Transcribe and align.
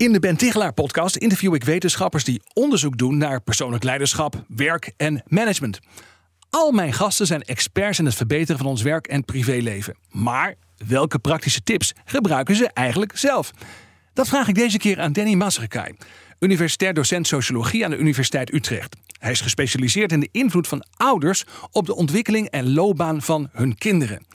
In 0.00 0.12
de 0.12 0.18
Ben 0.18 0.36
Tichelaar 0.36 0.72
podcast 0.72 1.16
interview 1.16 1.54
ik 1.54 1.64
wetenschappers 1.64 2.24
die 2.24 2.42
onderzoek 2.52 2.98
doen 2.98 3.16
naar 3.16 3.40
persoonlijk 3.40 3.84
leiderschap, 3.84 4.44
werk 4.48 4.92
en 4.96 5.22
management. 5.26 5.78
Al 6.50 6.72
mijn 6.72 6.92
gasten 6.92 7.26
zijn 7.26 7.42
experts 7.42 7.98
in 7.98 8.04
het 8.04 8.14
verbeteren 8.14 8.58
van 8.58 8.66
ons 8.66 8.82
werk 8.82 9.06
en 9.06 9.24
privéleven. 9.24 9.96
Maar 10.10 10.54
welke 10.88 11.18
praktische 11.18 11.62
tips 11.62 11.92
gebruiken 12.04 12.56
ze 12.56 12.70
eigenlijk 12.72 13.18
zelf? 13.18 13.50
Dat 14.12 14.28
vraag 14.28 14.48
ik 14.48 14.54
deze 14.54 14.78
keer 14.78 15.00
aan 15.00 15.12
Danny 15.12 15.34
Masrekai, 15.34 15.94
universitair 16.38 16.94
docent 16.94 17.26
sociologie 17.26 17.84
aan 17.84 17.90
de 17.90 17.98
Universiteit 17.98 18.54
Utrecht. 18.54 18.96
Hij 19.18 19.30
is 19.30 19.40
gespecialiseerd 19.40 20.12
in 20.12 20.20
de 20.20 20.28
invloed 20.32 20.68
van 20.68 20.84
ouders 20.96 21.44
op 21.70 21.86
de 21.86 21.94
ontwikkeling 21.94 22.48
en 22.48 22.72
loopbaan 22.72 23.22
van 23.22 23.48
hun 23.52 23.78
kinderen. 23.78 24.26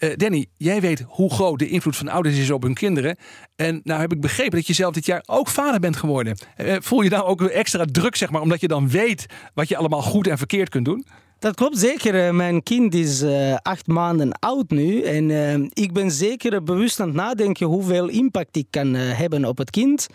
Uh, 0.00 0.10
Danny, 0.16 0.46
jij 0.56 0.80
weet 0.80 1.04
hoe 1.06 1.32
groot 1.32 1.58
de 1.58 1.68
invloed 1.68 1.96
van 1.96 2.08
ouders 2.08 2.38
is 2.38 2.50
op 2.50 2.62
hun 2.62 2.74
kinderen. 2.74 3.16
En 3.56 3.80
nou 3.84 4.00
heb 4.00 4.12
ik 4.12 4.20
begrepen 4.20 4.56
dat 4.56 4.66
je 4.66 4.72
zelf 4.72 4.94
dit 4.94 5.06
jaar 5.06 5.22
ook 5.26 5.48
vader 5.48 5.80
bent 5.80 5.96
geworden. 5.96 6.38
Uh, 6.58 6.76
voel 6.78 7.00
je 7.00 7.10
nou 7.10 7.24
ook 7.24 7.42
extra 7.42 7.84
druk, 7.92 8.16
zeg 8.16 8.30
maar, 8.30 8.40
omdat 8.40 8.60
je 8.60 8.68
dan 8.68 8.88
weet 8.88 9.26
wat 9.54 9.68
je 9.68 9.76
allemaal 9.76 10.02
goed 10.02 10.26
en 10.26 10.38
verkeerd 10.38 10.68
kunt 10.68 10.84
doen? 10.84 11.06
Dat 11.38 11.54
klopt 11.54 11.78
zeker. 11.78 12.26
Eh, 12.26 12.32
mijn 12.32 12.62
kind 12.62 12.94
is 12.94 13.22
uh, 13.22 13.54
acht 13.62 13.86
maanden 13.86 14.32
oud 14.32 14.70
nu. 14.70 15.02
En 15.02 15.70
ik 15.72 15.92
ben 15.92 16.10
zeker 16.10 16.62
bewust 16.62 17.00
aan 17.00 17.06
het 17.06 17.16
nadenken 17.16 17.66
hoeveel 17.66 18.08
impact 18.08 18.56
ik 18.56 18.66
kan 18.70 18.94
hebben 18.94 19.44
op 19.44 19.58
het 19.58 19.70
kind. 19.70 20.06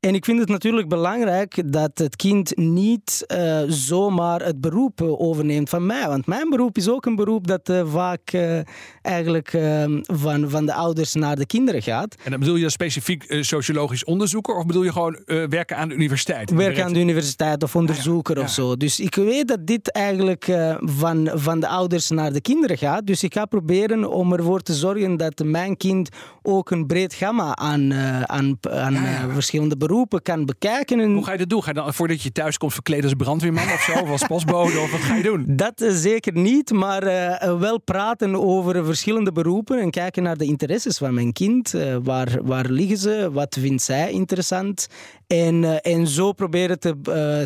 En 0.00 0.14
ik 0.14 0.24
vind 0.24 0.38
het 0.38 0.48
natuurlijk 0.48 0.88
belangrijk 0.88 1.72
dat 1.72 1.98
het 1.98 2.16
kind 2.16 2.56
niet 2.56 3.24
uh, 3.28 3.60
zomaar 3.66 4.42
het 4.42 4.60
beroep 4.60 5.02
overneemt 5.02 5.68
van 5.68 5.86
mij. 5.86 6.08
Want 6.08 6.26
mijn 6.26 6.48
beroep 6.48 6.76
is 6.76 6.88
ook 6.88 7.06
een 7.06 7.16
beroep 7.16 7.46
dat 7.46 7.68
uh, 7.68 7.82
vaak 7.86 8.32
uh, 8.32 8.58
eigenlijk 9.02 9.52
ehm, 9.52 10.00
van, 10.02 10.50
van 10.50 10.66
de 10.66 10.74
ouders 10.74 11.14
naar 11.14 11.36
de 11.36 11.46
kinderen 11.46 11.82
gaat. 11.82 12.16
En 12.24 12.30
dan 12.30 12.40
bedoel 12.40 12.56
je 12.56 12.70
specifiek 12.70 13.24
sociologisch 13.40 14.04
onderzoeker 14.04 14.56
of 14.56 14.66
bedoel 14.66 14.82
je 14.82 14.92
gewoon 14.92 15.22
werken 15.26 15.76
aan 15.76 15.88
de 15.88 15.94
universiteit? 15.94 16.50
Werken 16.50 16.84
aan 16.84 16.92
de 16.92 17.00
universiteit 17.00 17.62
of 17.62 17.76
onderzoeker 17.76 18.34
ah, 18.34 18.40
ja. 18.40 18.46
of 18.46 18.52
zo. 18.54 18.76
Dus 18.76 19.00
ik 19.00 19.14
weet 19.14 19.48
dat 19.48 19.66
dit 19.66 19.92
eigenlijk 19.92 20.44
van, 20.80 21.30
van 21.34 21.60
de 21.60 21.68
ouders 21.68 22.10
naar 22.10 22.32
de 22.32 22.40
kinderen 22.40 22.78
gaat. 22.78 23.06
Dus 23.06 23.22
ik 23.22 23.34
ga 23.34 23.44
proberen 23.44 24.10
om 24.10 24.32
ervoor 24.32 24.60
te 24.60 24.74
zorgen 24.74 25.16
dat 25.16 25.42
mijn 25.44 25.76
kind 25.76 26.08
ook 26.42 26.70
een 26.70 26.86
breed 26.86 27.14
gamma 27.14 27.56
aan, 27.56 27.94
aan, 28.26 28.58
aan 28.60 28.92
ja, 28.92 29.28
verschillende 29.28 29.76
beroepen 29.76 29.87
beroepen 29.88 30.22
kan 30.22 30.44
bekijken. 30.44 31.00
En... 31.00 31.12
Hoe 31.12 31.24
ga 31.24 31.32
je 31.32 31.38
dat 31.38 31.48
doen? 31.48 31.62
Ga 31.62 31.68
je 31.68 31.74
dan 31.74 31.94
voordat 31.94 32.22
je 32.22 32.32
thuis 32.32 32.58
komt 32.58 32.72
verkleed 32.72 33.04
als 33.04 33.14
brandweerman 33.14 33.64
of 33.64 33.80
zo? 33.80 33.92
Of 33.92 34.10
als 34.10 34.26
postbode? 34.32 34.80
Of 34.80 34.90
wat 34.90 35.00
ga 35.00 35.14
je 35.14 35.22
doen? 35.22 35.44
Dat 35.48 35.80
uh, 35.80 35.90
zeker 35.92 36.32
niet, 36.32 36.72
maar 36.72 37.06
uh, 37.06 37.58
wel 37.58 37.80
praten 37.80 38.36
over 38.36 38.84
verschillende 38.84 39.32
beroepen 39.32 39.80
en 39.80 39.90
kijken 39.90 40.22
naar 40.22 40.36
de 40.36 40.44
interesses 40.44 40.98
van 40.98 41.14
mijn 41.14 41.32
kind. 41.32 41.74
Uh, 41.74 41.96
waar, 42.02 42.38
waar 42.42 42.70
liggen 42.70 42.98
ze? 42.98 43.28
Wat 43.32 43.56
vindt 43.60 43.82
zij 43.82 44.10
interessant? 44.10 44.88
En, 45.26 45.82
en 45.82 46.06
zo 46.06 46.32
proberen 46.32 46.78
te, 46.80 46.94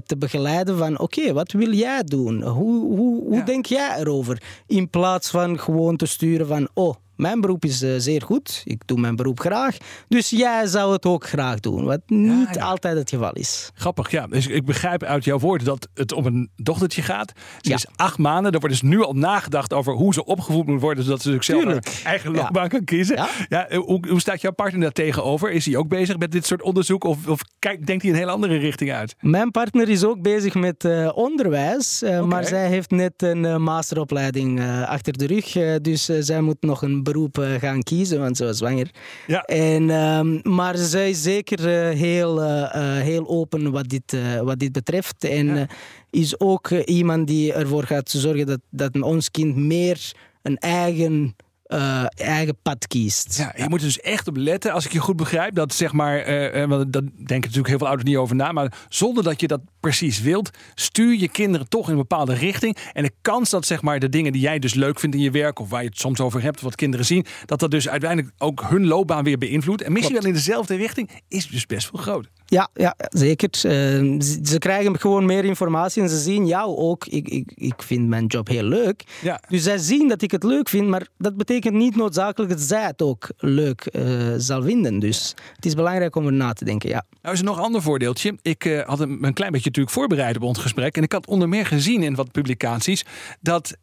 te 0.07 0.17
begeleiden 0.17 0.79
van 0.79 0.99
oké, 0.99 1.33
wat 1.33 1.53
wil 1.53 1.73
jij 1.73 2.03
doen? 2.03 2.43
Hoe, 2.43 2.97
hoe, 2.97 3.23
hoe 3.25 3.37
ja. 3.37 3.45
denk 3.45 3.67
jij 3.67 3.99
erover? 3.99 4.43
In 4.67 4.91
plaats 4.91 5.31
van 5.31 5.59
gewoon 5.59 5.97
te 5.97 6.07
sturen 6.07 6.47
van 6.47 6.69
oh, 6.75 6.95
mijn 7.17 7.41
beroep 7.41 7.65
is 7.65 7.83
uh, 7.83 7.95
zeer 7.97 8.23
goed. 8.23 8.63
Ik 8.65 8.83
doe 8.87 9.01
mijn 9.01 9.17
beroep 9.17 9.41
graag. 9.41 9.77
Dus 10.09 10.31
jij 10.31 10.67
zou 10.67 10.93
het 10.93 11.07
ook 11.07 11.27
graag 11.27 11.61
doen. 11.61 11.85
Wat 11.85 12.01
niet 12.07 12.47
ja, 12.47 12.61
ja. 12.61 12.65
altijd 12.65 12.97
het 12.97 13.11
geval 13.11 13.33
is. 13.33 13.71
Grappig, 13.75 14.11
ja. 14.11 14.27
Dus 14.27 14.47
ik 14.47 14.65
begrijp 14.65 15.03
uit 15.03 15.25
jouw 15.25 15.39
woorden 15.39 15.67
dat 15.67 15.89
het 15.95 16.13
om 16.13 16.27
een 16.27 16.51
dochtertje 16.57 17.03
gaat. 17.03 17.33
Ze 17.61 17.69
ja. 17.69 17.75
is 17.75 17.87
acht 17.97 18.19
maanden. 18.19 18.53
Er 18.53 18.61
wordt 18.61 18.81
dus 18.81 18.91
nu 18.91 19.03
al 19.03 19.13
nagedacht 19.13 19.73
over 19.73 19.95
hoe 19.95 20.15
ze 20.15 20.25
opgevoed 20.25 20.67
moet 20.67 20.81
worden. 20.81 21.05
Zodat 21.05 21.23
ze 21.23 21.31
zichzelf 21.31 21.65
haar 21.65 21.83
eigen 22.05 22.33
loopbaan 22.33 22.69
kan 22.69 22.85
kiezen. 22.85 23.27
Ja. 23.49 23.67
hoe, 23.71 24.09
hoe, 24.09 24.21
staat 24.21 24.41
jouw 24.41 24.53
partner 24.53 24.81
daar 24.81 24.93
tegenover? 24.93 25.51
Is 25.51 25.67
hij 25.67 25.77
ook 25.77 25.89
bezig 25.89 26.19
met 26.19 26.33
dit 26.33 26.47
soort 26.47 26.63
onderzoek? 26.63 27.05
Of, 27.05 27.29
of 27.29 27.41
kijk, 27.59 27.87
denkt 27.87 28.03
hij 28.03 28.13
een 28.13 28.19
heel 28.19 28.29
andere 28.29 28.57
richting 28.57 28.93
uit? 28.93 29.15
Mijn 29.21 29.51
partner 29.51 29.89
is 29.89 30.05
ook 30.05 30.23
bezig 30.23 30.55
met 30.55 30.85
uh, 30.85 31.11
onderwijs. 31.15 32.03
Uh, 32.03 32.11
okay. 32.11 32.21
Maar 32.21 32.45
zij 32.45 32.69
heeft 32.69 32.91
net 32.91 33.23
een 33.23 33.63
masteropleiding 33.63 34.61
achter 34.87 35.19
de 35.19 35.27
rug. 35.27 35.81
dus 35.83 36.05
zij 36.05 36.41
moet 36.41 36.61
nog 36.61 36.83
een 36.83 37.02
beroep 37.03 37.39
uh, 37.39 37.55
gaan 37.55 37.83
kiezen, 37.83 38.19
want 38.19 38.37
ze 38.37 38.45
was 38.45 38.59
zwanger. 38.59 38.91
Ja. 39.27 39.43
En, 39.43 39.91
um, 39.91 40.41
maar 40.43 40.77
zij 40.77 41.11
is 41.11 41.23
zeker 41.23 41.59
uh, 41.59 41.99
heel, 41.99 42.43
uh, 42.43 42.97
heel 42.99 43.29
open 43.29 43.71
wat 43.71 43.89
dit, 43.89 44.17
wat 44.43 44.59
dit 44.59 44.73
betreft. 44.73 45.25
En 45.25 45.47
ja. 45.47 45.67
is 46.11 46.41
ook 46.41 46.71
iemand 46.71 47.27
die 47.27 47.53
ervoor 47.53 47.85
gaat 47.85 48.11
zorgen 48.11 48.47
dat, 48.47 48.61
dat 48.71 49.01
ons 49.01 49.31
kind 49.31 49.57
meer 49.57 50.13
een 50.43 50.59
eigen 50.59 51.37
uh, 51.73 52.05
eigen 52.15 52.57
pad 52.63 52.87
kiest. 52.87 53.37
Ja, 53.39 53.53
je 53.57 53.69
moet 53.69 53.81
er 53.81 53.87
dus 53.87 54.01
echt 54.01 54.29
op 54.29 54.37
letten, 54.37 54.73
als 54.73 54.85
ik 54.85 54.93
je 54.93 54.99
goed 54.99 55.17
begrijp, 55.17 55.55
dat 55.55 55.75
zeg 55.75 55.93
maar, 55.93 56.29
uh, 56.29 56.65
want 56.67 56.93
dat 56.93 57.03
denken 57.03 57.27
natuurlijk 57.27 57.69
heel 57.69 57.79
veel 57.79 57.87
ouders 57.87 58.09
niet 58.09 58.19
over 58.19 58.37
na, 58.37 58.53
maar 58.53 58.73
zonder 58.89 59.25
dat 59.25 59.41
je 59.41 59.47
dat 59.47 59.61
precies 59.81 60.21
wilt, 60.21 60.51
stuur 60.75 61.15
je 61.15 61.29
kinderen 61.29 61.69
toch 61.69 61.87
in 61.87 61.93
een 61.93 61.99
bepaalde 61.99 62.35
richting. 62.35 62.77
En 62.93 63.03
de 63.03 63.13
kans 63.23 63.51
dat 63.51 63.67
zeg 63.67 63.83
maar 63.83 63.99
de 63.99 64.09
dingen 64.09 64.33
die 64.33 64.41
jij 64.41 64.59
dus 64.59 64.75
leuk 64.75 65.01
vindt 65.01 65.17
in 65.17 65.23
je 65.23 65.31
werk, 65.31 65.59
of 65.59 65.69
waar 65.69 65.83
je 65.83 65.89
het 65.89 65.99
soms 65.99 66.21
over 66.21 66.43
hebt, 66.43 66.61
wat 66.61 66.75
kinderen 66.75 67.07
zien, 67.07 67.27
dat 67.47 67.61
dat 67.61 67.71
dus 67.71 67.89
uiteindelijk 67.89 68.35
ook 68.39 68.65
hun 68.69 68.87
loopbaan 68.87 69.25
weer 69.25 69.39
beïnvloedt. 69.39 69.83
En 69.83 69.93
misschien 69.93 70.17
wel 70.17 70.27
in 70.27 70.33
dezelfde 70.33 70.77
richting, 70.77 71.11
is 71.29 71.47
dus 71.47 71.67
best 71.67 71.91
wel 71.91 72.03
groot. 72.03 72.29
Ja, 72.53 72.69
ja 72.75 72.95
zeker. 73.09 73.51
Uh, 73.53 74.21
ze 74.45 74.57
krijgen 74.59 75.01
gewoon 75.01 75.27
meer 75.27 75.45
informatie 75.45 76.03
en 76.03 76.09
ze 76.09 76.19
zien 76.19 76.47
jou 76.47 76.77
ook. 76.77 77.07
Ik, 77.07 77.29
ik, 77.29 77.53
ik 77.55 77.83
vind 77.83 78.09
mijn 78.09 78.27
job 78.27 78.49
heel 78.49 78.63
leuk. 78.63 79.05
Ja. 79.23 79.41
Dus 79.49 79.63
zij 79.63 79.79
zien 79.79 80.09
dat 80.09 80.23
ik 80.23 80.31
het 80.31 80.43
leuk 80.43 80.69
vind, 80.69 80.89
maar 80.89 81.07
dat 81.19 81.37
betekent 81.37 81.75
niet 81.75 81.97
noodzakelijk 81.97 82.53
dat 82.53 82.61
zij 82.61 82.85
het 82.85 83.03
ook 83.03 83.29
leuk 83.39 83.89
uh, 83.93 84.35
zal 84.37 84.63
vinden. 84.63 84.99
Dus 84.99 85.35
het 85.57 85.65
is 85.65 85.75
belangrijk 85.75 86.17
om 86.17 86.27
er 86.27 86.33
na 86.33 86.53
te 86.53 86.65
denken, 86.65 86.89
ja. 86.89 87.05
Nou 87.23 87.35
is 87.35 87.41
er 87.41 87.47
nog 87.47 87.57
een 87.57 87.63
ander 87.63 87.83
voordeeltje. 87.83 88.39
Ik 88.43 88.65
uh, 88.65 88.81
had 88.81 89.01
een, 89.01 89.11
een 89.11 89.33
klein 89.33 89.53
beetje 89.53 89.69
natuurlijk 89.69 89.95
voorbereid 89.95 90.37
op 90.37 90.43
ons 90.43 90.59
gesprek. 90.59 90.97
En 90.97 91.03
ik 91.03 91.13
had 91.13 91.27
onder 91.27 91.49
meer 91.49 91.67
gezien 91.67 92.03
in 92.03 92.15
wat 92.15 92.33
publicaties 92.33 93.05
dat 93.41 93.77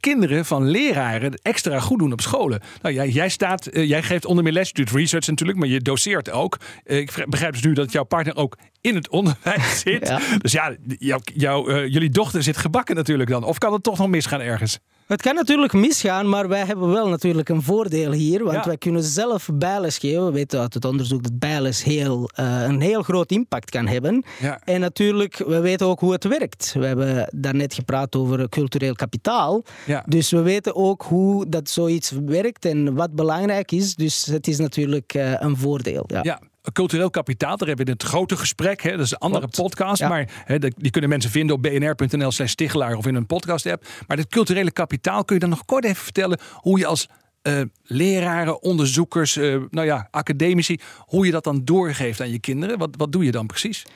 kinderen 0.00 0.44
van 0.44 0.70
leraren 0.70 1.34
extra 1.42 1.80
goed 1.80 1.98
doen 1.98 2.12
op 2.12 2.20
scholen. 2.20 2.60
Nou, 2.82 2.94
jij, 2.94 3.08
jij, 3.08 3.28
staat, 3.28 3.68
jij 3.72 4.02
geeft 4.02 4.24
onder 4.24 4.44
meer 4.44 4.52
les, 4.52 4.68
je 4.68 4.74
doet 4.74 4.90
research 4.90 5.26
natuurlijk, 5.26 5.58
maar 5.58 5.68
je 5.68 5.80
doseert 5.80 6.30
ook. 6.30 6.58
ik 6.84 7.24
begrijp 7.28 7.52
dus 7.52 7.62
nu 7.62 7.72
dat 7.72 7.92
jouw 7.92 8.04
partner 8.14 8.36
ook 8.36 8.56
in 8.80 8.94
het 8.94 9.08
onderwijs 9.08 9.80
zit. 9.84 10.08
Ja. 10.08 10.20
Dus 10.38 10.52
ja, 10.52 10.74
jou, 10.98 11.20
jou, 11.34 11.72
uh, 11.72 11.92
jullie 11.92 12.10
dochter 12.10 12.42
zit 12.42 12.56
gebakken 12.56 12.96
natuurlijk 12.96 13.30
dan. 13.30 13.44
Of 13.44 13.58
kan 13.58 13.72
het 13.72 13.82
toch 13.82 13.98
nog 13.98 14.08
misgaan 14.08 14.40
ergens? 14.40 14.78
Het 15.06 15.22
kan 15.22 15.34
natuurlijk 15.34 15.72
misgaan, 15.72 16.28
maar 16.28 16.48
wij 16.48 16.64
hebben 16.64 16.88
wel 16.88 17.08
natuurlijk 17.08 17.48
een 17.48 17.62
voordeel 17.62 18.12
hier. 18.12 18.44
Want 18.44 18.56
ja. 18.56 18.64
wij 18.64 18.76
kunnen 18.76 19.02
zelf 19.02 19.48
bijles 19.54 19.98
geven. 19.98 20.24
We 20.24 20.32
weten 20.32 20.60
uit 20.60 20.74
het 20.74 20.84
onderzoek 20.84 21.22
dat 21.22 21.38
bijles 21.38 21.82
heel, 21.84 22.30
uh, 22.40 22.62
een 22.62 22.80
heel 22.80 23.02
groot 23.02 23.30
impact 23.30 23.70
kan 23.70 23.86
hebben. 23.86 24.24
Ja. 24.40 24.60
En 24.64 24.80
natuurlijk, 24.80 25.36
we 25.36 25.60
weten 25.60 25.86
ook 25.86 26.00
hoe 26.00 26.12
het 26.12 26.24
werkt. 26.24 26.72
We 26.78 26.86
hebben 26.86 27.28
daarnet 27.34 27.74
gepraat 27.74 28.16
over 28.16 28.48
cultureel 28.48 28.94
kapitaal. 28.94 29.64
Ja. 29.86 30.04
Dus 30.06 30.30
we 30.30 30.42
weten 30.42 30.76
ook 30.76 31.02
hoe 31.02 31.48
dat 31.48 31.68
zoiets 31.68 32.12
werkt 32.26 32.64
en 32.64 32.94
wat 32.94 33.14
belangrijk 33.14 33.72
is. 33.72 33.94
Dus 33.94 34.26
het 34.26 34.46
is 34.46 34.58
natuurlijk 34.58 35.14
uh, 35.14 35.32
een 35.38 35.56
voordeel. 35.56 36.04
ja 36.22 36.40
cultureel 36.72 37.10
kapitaal. 37.10 37.56
Daar 37.56 37.68
hebben 37.68 37.86
we 37.86 37.92
het 37.92 38.02
grote 38.02 38.36
gesprek. 38.36 38.82
Hè? 38.82 38.90
Dat 38.90 39.00
is 39.00 39.12
een 39.12 39.18
andere 39.18 39.48
Klopt. 39.48 39.56
podcast. 39.56 40.00
Ja. 40.00 40.08
Maar 40.08 40.42
hè, 40.44 40.58
die 40.58 40.90
kunnen 40.90 41.10
mensen 41.10 41.30
vinden 41.30 41.56
op 41.56 41.62
bnr.nl 41.62 42.30
slash 42.30 42.50
stichelaar 42.50 42.94
of 42.94 43.06
in 43.06 43.14
een 43.14 43.26
podcast 43.26 43.66
app. 43.66 43.86
Maar 44.06 44.16
dit 44.16 44.28
culturele 44.28 44.70
kapitaal, 44.70 45.24
kun 45.24 45.34
je 45.34 45.40
dan 45.40 45.50
nog 45.50 45.64
kort 45.64 45.84
even 45.84 46.02
vertellen 46.02 46.40
hoe 46.54 46.78
je 46.78 46.86
als 46.86 47.08
uh, 47.42 47.60
leraren, 47.82 48.62
onderzoekers, 48.62 49.36
uh, 49.36 49.62
nou 49.70 49.86
ja, 49.86 50.08
academici, 50.10 50.80
hoe 50.98 51.26
je 51.26 51.32
dat 51.32 51.44
dan 51.44 51.64
doorgeeft 51.64 52.20
aan 52.20 52.30
je 52.30 52.38
kinderen? 52.38 52.78
Wat, 52.78 52.90
wat 52.96 53.12
doe 53.12 53.24
je 53.24 53.30
dan 53.30 53.46
precies? 53.46 53.86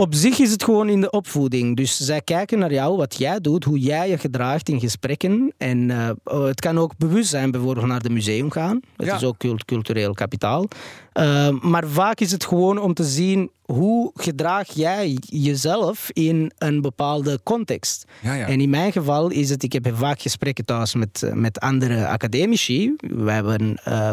Op 0.00 0.14
zich 0.14 0.38
is 0.38 0.50
het 0.50 0.64
gewoon 0.64 0.88
in 0.88 1.00
de 1.00 1.10
opvoeding. 1.10 1.76
Dus 1.76 1.96
zij 1.96 2.20
kijken 2.20 2.58
naar 2.58 2.72
jou, 2.72 2.96
wat 2.96 3.18
jij 3.18 3.40
doet, 3.40 3.64
hoe 3.64 3.78
jij 3.78 4.08
je 4.08 4.18
gedraagt 4.18 4.68
in 4.68 4.80
gesprekken. 4.80 5.52
En 5.58 5.88
uh, 5.88 6.10
het 6.24 6.60
kan 6.60 6.78
ook 6.78 6.92
bewust 6.98 7.28
zijn, 7.28 7.50
bijvoorbeeld 7.50 7.86
naar 7.86 8.02
de 8.02 8.10
museum 8.10 8.50
gaan. 8.50 8.80
Dat 8.96 9.06
ja. 9.06 9.14
is 9.14 9.24
ook 9.24 9.36
cult 9.36 9.64
cultureel 9.64 10.14
kapitaal. 10.14 10.68
Uh, 11.14 11.48
maar 11.60 11.86
vaak 11.86 12.20
is 12.20 12.32
het 12.32 12.44
gewoon 12.44 12.78
om 12.78 12.94
te 12.94 13.04
zien 13.04 13.50
hoe 13.62 14.10
gedraag 14.14 14.72
jij 14.74 15.16
jezelf 15.20 16.10
in 16.12 16.52
een 16.58 16.80
bepaalde 16.80 17.40
context. 17.42 18.04
Ja, 18.22 18.34
ja. 18.34 18.46
En 18.46 18.60
in 18.60 18.70
mijn 18.70 18.92
geval 18.92 19.30
is 19.30 19.50
het, 19.50 19.62
ik 19.62 19.72
heb 19.72 19.90
vaak 19.92 20.20
gesprekken 20.20 20.64
thuis 20.64 20.94
met, 20.94 21.30
met 21.34 21.58
andere 21.58 22.06
academici. 22.06 22.94
We 22.96 23.30
hebben, 23.30 23.80
uh, 23.88 24.10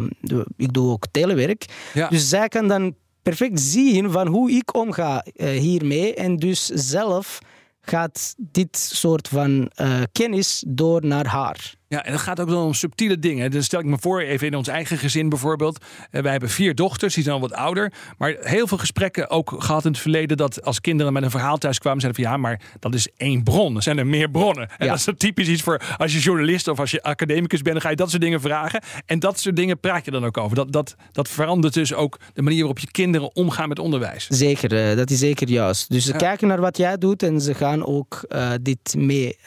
ik 0.57 0.73
doe 0.73 0.91
ook 0.91 1.05
telewerk. 1.11 1.65
Ja. 1.93 2.07
Dus 2.07 2.29
zij 2.29 2.47
kan 2.47 2.67
dan 2.67 2.95
perfect 3.27 3.59
zien 3.59 4.11
van 4.11 4.27
hoe 4.27 4.51
ik 4.51 4.75
omga 4.75 5.25
uh, 5.35 5.49
hiermee. 5.49 6.13
En 6.13 6.37
dus 6.37 6.65
zelf 6.65 7.39
gaat 7.81 8.35
dit 8.37 8.77
soort 8.77 9.27
van 9.27 9.71
uh, 9.81 10.01
kennis 10.11 10.63
door 10.67 11.05
naar 11.05 11.27
haar. 11.27 11.76
Ja, 11.89 12.05
en 12.05 12.11
het 12.11 12.21
gaat 12.21 12.39
ook 12.39 12.49
dan 12.49 12.65
om 12.65 12.73
subtiele 12.73 13.19
dingen. 13.19 13.51
Dus 13.51 13.65
stel 13.65 13.79
ik 13.79 13.85
me 13.85 13.97
voor, 13.99 14.21
even 14.21 14.47
in 14.47 14.55
ons 14.55 14.67
eigen 14.67 14.97
gezin 14.97 15.29
bijvoorbeeld. 15.29 15.85
Uh, 16.11 16.21
wij 16.21 16.31
hebben 16.31 16.49
vier 16.49 16.75
dochters, 16.75 17.13
die 17.13 17.23
zijn 17.23 17.35
al 17.35 17.41
wat 17.41 17.53
ouder. 17.53 17.93
Maar 18.17 18.35
heel 18.39 18.67
veel 18.67 18.77
gesprekken 18.77 19.29
ook 19.29 19.55
gehad 19.57 19.85
in 19.85 19.91
het 19.91 19.99
verleden... 19.99 20.37
dat 20.37 20.63
als 20.63 20.81
kinderen 20.81 21.13
met 21.13 21.23
een 21.23 21.29
verhaal 21.29 21.57
thuis 21.57 21.79
kwamen, 21.79 22.01
zeiden 22.01 22.23
van... 22.23 22.31
ja, 22.31 22.39
maar 22.39 22.61
dat 22.79 22.93
is 22.93 23.07
één 23.17 23.43
bron. 23.43 23.75
Er 23.75 23.83
zijn 23.83 23.97
er 23.97 24.07
meer 24.07 24.29
bronnen. 24.29 24.69
En 24.77 24.87
dat 24.87 24.97
is 24.97 25.07
typisch 25.17 25.47
iets 25.47 25.61
voor 25.61 25.81
als 25.97 26.13
je 26.13 26.19
journalist 26.19 26.67
of 26.67 26.79
als 26.79 26.91
je 26.91 27.03
academicus 27.03 27.61
bent... 27.61 27.73
dan 27.73 27.81
ga 27.81 27.89
je 27.89 27.95
dat 27.95 28.09
soort 28.09 28.21
dingen 28.21 28.41
vragen. 28.41 28.81
En 29.05 29.19
dat 29.19 29.39
soort 29.39 29.55
dingen 29.55 29.79
praat 29.79 30.05
je 30.05 30.11
dan 30.11 30.25
ook 30.25 30.37
over. 30.37 30.55
Dat, 30.55 30.71
dat, 30.71 30.95
dat 31.11 31.29
verandert 31.29 31.73
dus 31.73 31.93
ook 31.93 32.19
de 32.33 32.41
manier 32.41 32.59
waarop 32.59 32.79
je 32.79 32.91
kinderen 32.91 33.35
omgaan 33.35 33.69
met 33.69 33.79
onderwijs. 33.79 34.27
Zeker, 34.27 34.89
uh, 34.89 34.97
dat 34.97 35.09
is 35.09 35.19
zeker 35.19 35.49
juist. 35.49 35.89
Dus 35.89 36.05
ze 36.05 36.13
kijken 36.13 36.47
naar 36.47 36.61
wat 36.61 36.77
jij 36.77 36.97
doet 36.97 37.23
en 37.23 37.41
ze 37.41 37.53
gaan 37.53 37.85
ook 37.85 38.25
uh, 38.29 38.51
dit 38.61 38.95
mee 38.97 39.37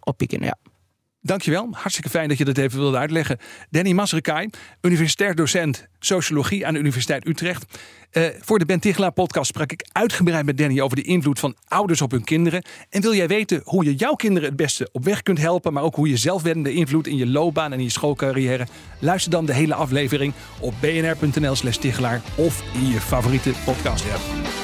oppikken, 0.00 0.42
ja. 0.42 0.56
Dankjewel. 1.26 1.68
Hartstikke 1.70 2.10
fijn 2.10 2.28
dat 2.28 2.38
je 2.38 2.44
dat 2.44 2.58
even 2.58 2.78
wilde 2.78 2.96
uitleggen. 2.96 3.38
Danny 3.70 3.92
Masrekai, 3.92 4.50
universitair 4.80 5.34
docent 5.34 5.86
sociologie 5.98 6.66
aan 6.66 6.72
de 6.72 6.78
Universiteit 6.78 7.26
Utrecht. 7.26 7.64
Uh, 8.12 8.24
voor 8.40 8.58
de 8.58 8.64
Ben 8.64 8.80
Tichelaar 8.80 9.12
podcast 9.12 9.46
sprak 9.46 9.72
ik 9.72 9.86
uitgebreid 9.92 10.44
met 10.44 10.58
Danny 10.58 10.80
over 10.80 10.96
de 10.96 11.02
invloed 11.02 11.38
van 11.38 11.56
ouders 11.68 12.00
op 12.02 12.10
hun 12.10 12.24
kinderen. 12.24 12.64
En 12.90 13.00
wil 13.00 13.14
jij 13.14 13.28
weten 13.28 13.60
hoe 13.64 13.84
je 13.84 13.94
jouw 13.94 14.14
kinderen 14.14 14.48
het 14.48 14.56
beste 14.56 14.88
op 14.92 15.04
weg 15.04 15.22
kunt 15.22 15.38
helpen, 15.38 15.72
maar 15.72 15.82
ook 15.82 15.94
hoe 15.94 16.08
je 16.08 16.16
zelf 16.16 16.44
invloed 16.44 17.06
in 17.06 17.16
je 17.16 17.26
loopbaan 17.26 17.72
en 17.72 17.78
in 17.78 17.84
je 17.84 17.90
schoolcarrière? 17.90 18.66
Luister 18.98 19.30
dan 19.30 19.46
de 19.46 19.54
hele 19.54 19.74
aflevering 19.74 20.32
op 20.60 20.74
bnr.nl/slash 20.80 21.78
of 22.36 22.62
in 22.74 22.88
je 22.88 23.00
favoriete 23.00 23.52
podcast 23.64 24.04
app. 24.12 24.63